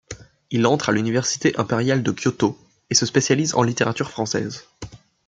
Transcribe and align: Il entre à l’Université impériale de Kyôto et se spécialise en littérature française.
Il 0.49 0.65
entre 0.65 0.89
à 0.89 0.93
l’Université 0.93 1.55
impériale 1.59 2.01
de 2.01 2.09
Kyôto 2.09 2.57
et 2.89 2.95
se 2.95 3.05
spécialise 3.05 3.53
en 3.53 3.61
littérature 3.61 4.09
française. 4.09 4.65